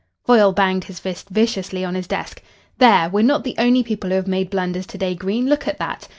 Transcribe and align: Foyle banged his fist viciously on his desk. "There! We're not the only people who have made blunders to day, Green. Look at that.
Foyle 0.25 0.51
banged 0.51 0.85
his 0.85 0.97
fist 0.97 1.29
viciously 1.29 1.85
on 1.85 1.93
his 1.93 2.07
desk. 2.07 2.41
"There! 2.79 3.07
We're 3.07 3.21
not 3.23 3.43
the 3.43 3.53
only 3.59 3.83
people 3.83 4.09
who 4.09 4.15
have 4.15 4.25
made 4.27 4.49
blunders 4.49 4.87
to 4.87 4.97
day, 4.97 5.13
Green. 5.13 5.45
Look 5.45 5.67
at 5.67 5.77
that. 5.77 6.07